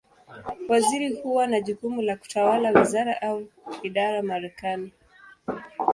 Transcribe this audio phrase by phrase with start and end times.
[0.69, 3.47] Waziri huwa na jukumu la kutawala wizara, au
[3.83, 4.91] idara Marekani.